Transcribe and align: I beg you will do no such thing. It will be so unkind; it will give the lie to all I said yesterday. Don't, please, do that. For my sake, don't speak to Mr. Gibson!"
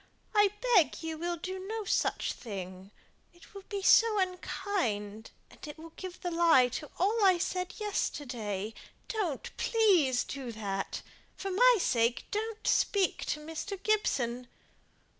I 0.33 0.49
beg 0.75 1.03
you 1.03 1.15
will 1.19 1.37
do 1.37 1.59
no 1.59 1.83
such 1.85 2.33
thing. 2.33 2.89
It 3.35 3.53
will 3.53 3.65
be 3.69 3.83
so 3.83 4.17
unkind; 4.17 5.29
it 5.51 5.77
will 5.77 5.91
give 5.91 6.19
the 6.21 6.31
lie 6.31 6.69
to 6.69 6.89
all 6.97 7.23
I 7.23 7.37
said 7.37 7.75
yesterday. 7.77 8.73
Don't, 9.07 9.55
please, 9.57 10.23
do 10.23 10.51
that. 10.53 11.03
For 11.37 11.51
my 11.51 11.75
sake, 11.79 12.25
don't 12.31 12.65
speak 12.67 13.25
to 13.25 13.39
Mr. 13.41 13.77
Gibson!" 13.83 14.47